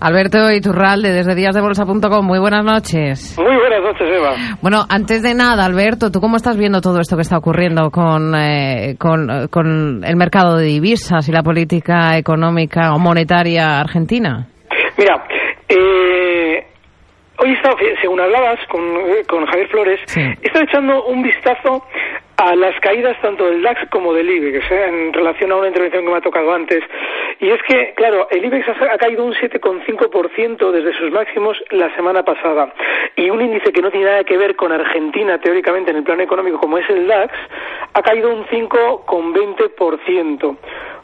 Alberto 0.00 0.50
Iturralde, 0.50 1.12
desde 1.12 1.34
díasdebolsa.com. 1.34 2.24
Muy 2.26 2.38
buenas 2.38 2.64
noches. 2.64 3.36
Muy 3.38 3.54
buenas 3.56 3.80
noches, 3.82 4.08
Eva. 4.14 4.34
Bueno, 4.60 4.84
antes 4.88 5.22
de 5.22 5.34
nada, 5.34 5.64
Alberto, 5.64 6.10
¿tú 6.10 6.20
cómo 6.20 6.36
estás 6.36 6.56
viendo 6.56 6.80
todo 6.80 7.00
esto 7.00 7.16
que 7.16 7.22
está 7.22 7.38
ocurriendo 7.38 7.90
con, 7.90 8.34
eh, 8.34 8.96
con, 8.98 9.48
con 9.50 10.02
el 10.04 10.16
mercado 10.16 10.56
de 10.58 10.66
divisas 10.66 11.28
y 11.28 11.32
la 11.32 11.42
política 11.42 12.16
económica 12.18 12.92
o 12.94 12.98
monetaria 12.98 13.80
argentina? 13.80 14.46
Mira, 14.98 15.24
eh, 15.68 16.66
hoy 17.38 17.50
he 17.50 17.52
estado, 17.54 17.76
según 18.00 18.20
hablabas 18.20 18.58
con, 18.70 18.82
con 19.28 19.46
Javier 19.46 19.68
Flores, 19.68 20.00
Sí. 20.06 20.20
he 20.20 20.46
estado 20.46 20.64
echando 20.64 21.04
un 21.04 21.22
vistazo 21.22 21.82
a 22.38 22.54
las 22.54 22.78
caídas 22.80 23.16
tanto 23.22 23.46
del 23.46 23.62
DAX 23.62 23.80
como 23.90 24.12
del 24.12 24.28
IBEX, 24.28 24.70
¿eh? 24.70 24.88
en 24.88 25.12
relación 25.14 25.50
a 25.52 25.56
una 25.56 25.68
intervención 25.68 26.04
que 26.04 26.10
me 26.10 26.16
ha 26.18 26.20
tocado 26.20 26.52
antes. 26.54 26.80
Y 27.38 27.50
es 27.50 27.62
que, 27.64 27.92
claro, 27.94 28.28
el 28.30 28.44
IBEX 28.44 28.68
ha, 28.68 28.98
caído 28.98 29.24
un 29.24 29.34
7,5% 29.34 30.70
desde 30.70 30.94
sus 30.94 31.10
máximos 31.10 31.62
la 31.70 31.94
semana 31.94 32.22
pasada. 32.22 32.72
Y 33.14 33.28
un 33.28 33.42
índice 33.42 33.72
que 33.72 33.82
no 33.82 33.90
tiene 33.90 34.06
nada 34.06 34.24
que 34.24 34.38
ver 34.38 34.56
con 34.56 34.72
Argentina, 34.72 35.38
teóricamente, 35.38 35.90
en 35.90 35.98
el 35.98 36.04
plano 36.04 36.22
económico, 36.22 36.58
como 36.58 36.78
es 36.78 36.88
el 36.88 37.06
DAX, 37.06 37.34
ha 37.92 38.02
caído 38.02 38.32
un 38.32 38.46
5,20%. 38.46 40.56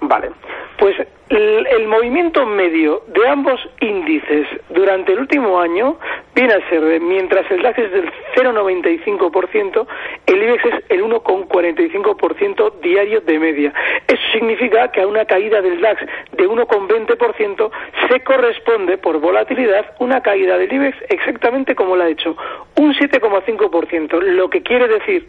Vale. 0.00 0.30
Pues 0.78 0.96
el, 1.28 1.66
el 1.66 1.86
movimiento 1.86 2.44
medio 2.44 3.02
de 3.06 3.28
ambos 3.28 3.60
índices 3.80 4.48
durante 4.70 5.12
el 5.12 5.20
último 5.20 5.60
año 5.60 5.96
viene 6.36 6.52
a 6.52 6.68
ser, 6.68 7.00
mientras 7.00 7.50
el 7.50 7.62
DAX 7.62 7.78
es 7.78 7.90
del 7.90 8.12
0,95%, 8.36 9.86
el 10.26 10.42
IBEX 10.42 10.64
es 10.66 10.84
el 10.90 11.02
1,45% 11.02 12.80
diario 12.82 13.22
de 13.22 13.38
media. 13.38 13.72
Eso 14.06 14.22
significa 14.32 14.92
que 14.92 15.00
a 15.00 15.06
una 15.06 15.24
caída 15.24 15.62
del 15.62 15.80
DAX 15.80 16.02
de 16.32 16.46
1,20% 16.46 17.70
se 18.08 18.20
corresponde 18.20 18.98
por 18.98 19.18
volatilidad 19.18 19.96
una 19.98 20.20
caída 20.20 20.58
del 20.58 20.72
IBEX 20.72 20.96
exactamente 21.08 21.74
como 21.74 21.96
la 21.96 22.04
ha 22.04 22.08
hecho, 22.10 22.36
un 22.76 22.92
7,5%, 22.92 24.20
lo 24.20 24.50
que 24.50 24.62
quiere 24.62 24.88
decir 24.88 25.26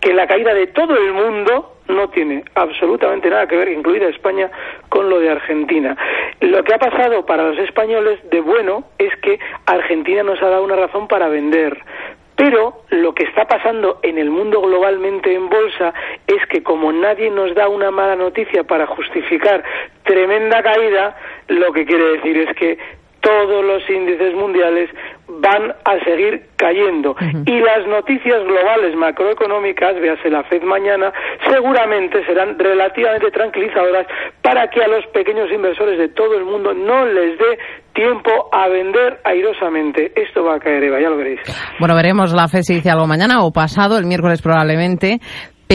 que 0.00 0.14
la 0.14 0.26
caída 0.26 0.54
de 0.54 0.68
todo 0.68 0.96
el 0.96 1.12
mundo 1.14 1.74
no 1.88 2.08
tiene 2.10 2.44
absolutamente 2.54 3.28
nada 3.28 3.46
que 3.46 3.56
ver, 3.56 3.68
incluida 3.68 4.08
España, 4.08 4.50
con 4.88 5.08
lo 5.08 5.18
de 5.20 5.30
Argentina. 5.30 5.96
Lo 6.44 6.62
que 6.62 6.74
ha 6.74 6.78
pasado 6.78 7.24
para 7.24 7.44
los 7.48 7.58
españoles 7.58 8.20
de 8.28 8.42
bueno 8.42 8.84
es 8.98 9.16
que 9.22 9.38
Argentina 9.64 10.22
nos 10.22 10.42
ha 10.42 10.50
dado 10.50 10.62
una 10.62 10.76
razón 10.76 11.08
para 11.08 11.28
vender. 11.28 11.82
Pero 12.36 12.82
lo 12.90 13.14
que 13.14 13.24
está 13.24 13.46
pasando 13.46 13.98
en 14.02 14.18
el 14.18 14.28
mundo 14.28 14.60
globalmente 14.60 15.34
en 15.34 15.48
bolsa 15.48 15.94
es 16.26 16.44
que 16.50 16.62
como 16.62 16.92
nadie 16.92 17.30
nos 17.30 17.54
da 17.54 17.68
una 17.68 17.90
mala 17.90 18.14
noticia 18.16 18.62
para 18.62 18.86
justificar 18.86 19.64
tremenda 20.02 20.62
caída, 20.62 21.16
lo 21.48 21.72
que 21.72 21.86
quiere 21.86 22.18
decir 22.18 22.36
es 22.36 22.54
que 22.56 22.78
todos 23.24 23.64
los 23.64 23.88
índices 23.88 24.34
mundiales 24.34 24.90
van 25.40 25.72
a 25.84 26.04
seguir 26.04 26.42
cayendo. 26.56 27.16
Y 27.46 27.58
las 27.58 27.86
noticias 27.88 28.44
globales 28.44 28.94
macroeconómicas, 28.96 29.94
véase 30.00 30.28
la 30.28 30.44
FED 30.44 30.62
mañana, 30.62 31.10
seguramente 31.50 32.24
serán 32.26 32.58
relativamente 32.58 33.30
tranquilizadoras 33.30 34.06
para 34.42 34.68
que 34.68 34.82
a 34.82 34.88
los 34.88 35.06
pequeños 35.06 35.50
inversores 35.50 35.98
de 35.98 36.08
todo 36.08 36.36
el 36.36 36.44
mundo 36.44 36.74
no 36.74 37.06
les 37.06 37.38
dé 37.38 37.58
tiempo 37.94 38.48
a 38.52 38.68
vender 38.68 39.20
airosamente. 39.24 40.12
Esto 40.14 40.44
va 40.44 40.56
a 40.56 40.58
caer, 40.58 40.84
Eva, 40.84 41.00
ya 41.00 41.08
lo 41.08 41.16
veréis. 41.16 41.40
Bueno, 41.78 41.94
veremos 41.94 42.34
la 42.34 42.48
FED 42.48 42.62
si 42.62 42.74
dice 42.74 42.90
algo 42.90 43.06
mañana 43.06 43.42
o 43.42 43.52
pasado, 43.52 43.96
el 43.96 44.04
miércoles 44.04 44.42
probablemente. 44.42 45.18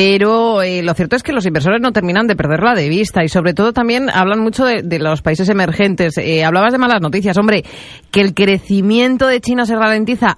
Pero 0.01 0.61
eh, 0.61 0.81
lo 0.81 0.93
cierto 0.93 1.17
es 1.17 1.23
que 1.23 1.33
los 1.33 1.45
inversores 1.45 1.81
no 1.81 1.91
terminan 1.91 2.25
de 2.25 2.37
perderla 2.37 2.73
de 2.73 2.87
vista 2.87 3.21
y 3.21 3.27
sobre 3.27 3.53
todo 3.53 3.73
también 3.73 4.09
hablan 4.09 4.39
mucho 4.39 4.63
de, 4.63 4.81
de 4.81 4.97
los 4.97 5.21
países 5.21 5.49
emergentes. 5.49 6.17
Eh, 6.17 6.45
hablabas 6.45 6.71
de 6.71 6.77
malas 6.77 7.01
noticias. 7.01 7.37
Hombre, 7.37 7.63
que 8.09 8.21
el 8.21 8.33
crecimiento 8.33 9.27
de 9.27 9.41
China 9.41 9.65
se 9.65 9.75
ralentiza 9.75 10.37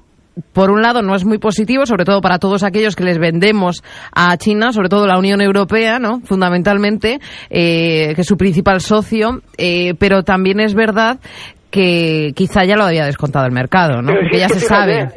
por 0.52 0.72
un 0.72 0.82
lado 0.82 1.04
no 1.04 1.14
es 1.14 1.26
muy 1.26 1.38
positivo, 1.38 1.86
sobre 1.86 2.06
todo 2.06 2.22
para 2.22 2.40
todos 2.40 2.64
aquellos 2.64 2.96
que 2.96 3.04
les 3.04 3.20
vendemos 3.20 3.84
a 4.16 4.36
China, 4.38 4.74
sobre 4.74 4.90
todo 4.90 5.06
la 5.06 5.20
Unión 5.20 5.42
Europea, 5.42 6.00
¿no? 6.00 6.22
Fundamentalmente, 6.22 7.20
eh, 7.52 8.14
que 8.16 8.22
es 8.22 8.28
su 8.28 8.38
principal 8.38 8.82
socio, 8.82 9.42
eh, 9.60 9.94
pero 10.00 10.24
también 10.24 10.60
es 10.60 10.74
verdad 10.74 11.20
que 11.70 12.32
quizá 12.36 12.66
ya 12.66 12.78
lo 12.78 12.86
había 12.86 13.06
descontado 13.06 13.46
el 13.46 13.52
mercado, 13.52 14.02
¿no? 14.02 14.12
Porque 14.12 14.38
si 14.38 14.40
ya 14.40 14.50
se 14.50 14.60
fíjate, 14.60 14.68
sabe. 14.68 15.10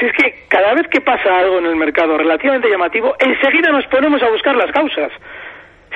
Si 0.00 0.06
es 0.06 0.12
que 0.16 0.29
cada 0.50 0.74
vez 0.74 0.88
que 0.90 1.00
pasa 1.00 1.30
algo 1.38 1.58
en 1.58 1.66
el 1.66 1.76
mercado 1.76 2.18
relativamente 2.18 2.68
llamativo, 2.68 3.14
enseguida 3.20 3.70
nos 3.70 3.86
ponemos 3.86 4.20
a 4.20 4.28
buscar 4.28 4.56
las 4.56 4.70
causas. 4.72 5.12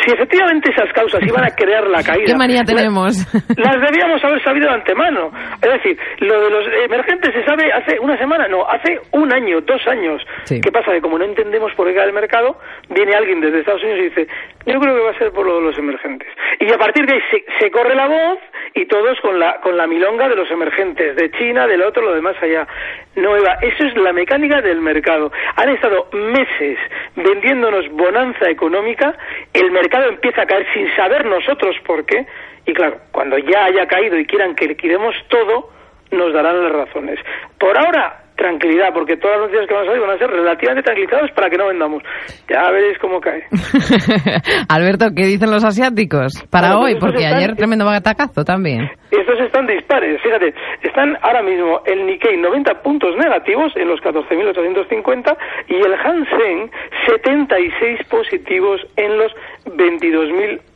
Si 0.03 0.12
efectivamente 0.12 0.70
esas 0.70 0.92
causas 0.92 1.20
iban 1.26 1.44
a 1.44 1.50
crear 1.54 1.87
la 1.88 2.03
caída. 2.06 2.26
¿Qué 2.26 2.37
manía 2.37 2.62
tenemos? 2.65 3.15
Las 3.56 3.81
debíamos 3.81 4.22
haber 4.25 4.42
sabido 4.42 4.69
de 4.69 4.75
antemano. 4.75 5.31
Es 5.62 5.72
decir, 5.72 5.98
lo 6.19 6.41
de 6.41 6.50
los 6.50 6.66
emergentes 6.84 7.32
se 7.32 7.44
sabe 7.44 7.72
hace 7.72 7.98
una 8.00 8.19
semana, 8.19 8.48
no, 8.48 8.69
hace 8.69 8.98
un 9.12 9.32
año, 9.32 9.60
dos 9.60 9.81
años. 9.87 10.20
Sí. 10.44 10.60
¿Qué 10.60 10.71
pasa? 10.72 10.92
Que 10.92 11.00
como 11.00 11.19
no 11.19 11.25
entendemos 11.25 11.72
por 11.75 11.86
qué 11.86 11.94
cae 11.94 12.06
el 12.06 12.12
mercado, 12.12 12.59
viene 12.91 13.15
alguien 13.15 13.41
desde 13.41 13.60
Estados 13.60 13.82
Unidos 13.82 14.00
y 14.00 14.09
dice, 14.09 14.26
yo 14.66 14.81
creo 14.81 14.97
que 14.97 15.03
va 15.03 15.10
a 15.10 15.19
ser 15.19 15.31
por 15.31 15.47
lo 15.47 15.56
de 15.56 15.62
los 15.62 15.78
emergentes. 15.78 16.28
Y 16.59 16.72
a 16.72 16.78
partir 16.78 17.06
de 17.06 17.15
ahí 17.15 17.21
se, 17.31 17.44
se 17.60 17.71
corre 17.71 17.94
la 17.94 18.09
voz 18.09 18.38
y 18.74 18.86
todos 18.86 19.20
con 19.20 19.38
la, 19.38 19.60
con 19.60 19.76
la 19.76 19.86
milonga 19.86 20.28
de 20.28 20.34
los 20.34 20.50
emergentes, 20.50 21.14
de 21.14 21.30
China, 21.32 21.66
del 21.66 21.82
otro, 21.82 22.02
lo 22.02 22.14
demás 22.14 22.36
allá. 22.42 22.66
No, 23.14 23.36
Eva, 23.36 23.58
eso 23.62 23.84
es 23.84 23.96
la 23.96 24.12
mecánica 24.12 24.60
del 24.60 24.80
mercado. 24.80 25.30
Han 25.56 25.68
estado 25.68 26.08
meses 26.12 26.78
vendiéndonos 27.14 27.88
bonanza 27.90 28.50
económica, 28.50 29.16
el 29.52 29.70
mercado 29.70 30.08
empieza 30.08 30.42
a 30.42 30.46
caer 30.46 30.66
sin 30.74 30.94
saber 30.96 31.24
nosotros 31.24 31.76
por 31.86 32.04
qué, 32.04 32.26
y 32.66 32.72
claro, 32.72 32.98
cuando 33.12 33.38
ya 33.38 33.66
haya 33.66 33.86
caído 33.86 34.18
y 34.18 34.26
quieran 34.26 34.56
que 34.56 34.66
liquidemos 34.66 35.14
todo, 35.28 35.70
nos 36.10 36.32
darán 36.32 36.62
las 36.62 36.72
razones. 36.72 37.20
Por 37.58 37.78
ahora, 37.78 38.23
tranquilidad, 38.37 38.93
porque 38.93 39.17
todas 39.17 39.37
las 39.39 39.47
noticias 39.47 39.69
que 39.69 39.75
van 39.75 39.83
a 39.84 39.87
salir 39.87 40.00
van 40.03 40.11
a 40.11 40.19
ser 40.19 40.31
relativamente 40.31 40.83
tranquilizadas 40.84 41.31
para 41.33 41.50
que 41.50 41.56
no 41.59 41.67
vendamos. 41.69 42.03
Ya 42.49 42.71
veréis 42.71 42.99
cómo 42.99 43.21
cae. 43.21 43.45
Alberto, 44.69 45.06
¿qué 45.15 45.25
dicen 45.27 45.50
los 45.50 45.65
asiáticos 45.65 46.33
para 46.50 46.75
Bueno, 46.77 46.81
pues 46.81 46.87
hoy? 46.87 46.93
estos 46.95 47.09
Porque 47.11 47.25
están- 47.25 47.39
ayer 47.39 47.56
tremendo 47.56 47.84
batacazo 47.84 48.45
también. 48.45 48.91
Estos 49.11 49.39
están 49.41 49.67
dispares, 49.67 50.21
fíjate, 50.22 50.53
están 50.83 51.17
ahora 51.22 51.43
mismo 51.43 51.81
el 51.87 52.05
Nikkei 52.06 52.37
90 52.37 52.83
puntos 52.83 53.17
negativos 53.17 53.72
en 53.77 53.89
los 53.89 54.00
14.850 54.00 55.37
y 55.69 55.75
el 55.77 55.95
Hansen 55.95 56.71
76 57.06 58.01
positivos 58.11 58.81
en 58.97 59.16
los 59.19 59.33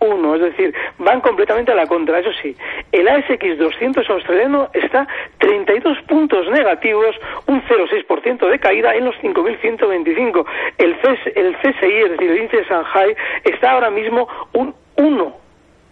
22.001, 0.08 0.36
es 0.36 0.42
decir, 0.42 0.74
van 0.98 1.20
completamente 1.20 1.72
a 1.72 1.74
la 1.74 1.86
contra. 1.86 2.18
Eso 2.18 2.30
sí, 2.42 2.56
el 2.92 3.08
ASX 3.08 3.58
200 3.58 4.08
australiano 4.10 4.68
está 4.72 5.06
32 5.38 5.98
puntos 6.02 6.48
negativos, 6.50 7.16
un 7.46 7.62
0,6% 7.62 8.50
de 8.50 8.58
caída 8.58 8.94
en 8.94 9.04
los 9.04 9.14
5.125. 9.16 10.44
El, 10.78 10.94
CS, 10.96 11.36
el 11.36 11.56
CSI, 11.56 11.86
es 11.86 12.10
decir, 12.10 12.30
el 12.30 12.36
índice 12.36 12.58
de 12.58 12.64
Shanghai, 12.64 13.16
está 13.44 13.72
ahora 13.72 13.90
mismo 13.90 14.28
un 14.52 14.74
1 14.96 15.48